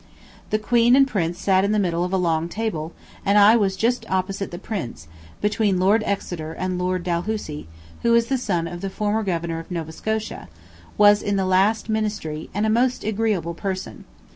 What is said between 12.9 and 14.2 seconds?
agreeable person.